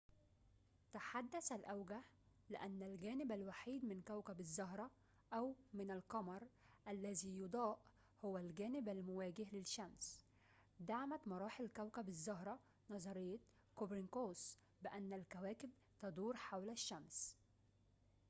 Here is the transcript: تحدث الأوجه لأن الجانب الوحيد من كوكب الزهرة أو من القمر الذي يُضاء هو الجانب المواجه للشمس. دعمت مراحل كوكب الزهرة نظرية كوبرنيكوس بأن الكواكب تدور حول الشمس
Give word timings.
تحدث 0.93 1.51
الأوجه 1.51 2.03
لأن 2.49 2.83
الجانب 2.83 3.31
الوحيد 3.31 3.85
من 3.85 4.01
كوكب 4.01 4.39
الزهرة 4.39 4.91
أو 5.33 5.55
من 5.73 5.91
القمر 5.91 6.43
الذي 6.87 7.39
يُضاء 7.41 7.79
هو 8.25 8.37
الجانب 8.37 8.89
المواجه 8.89 9.45
للشمس. 9.53 10.25
دعمت 10.79 11.27
مراحل 11.27 11.67
كوكب 11.67 12.09
الزهرة 12.09 12.59
نظرية 12.89 13.39
كوبرنيكوس 13.75 14.57
بأن 14.81 15.13
الكواكب 15.13 15.69
تدور 16.01 16.35
حول 16.37 16.69
الشمس 16.69 17.37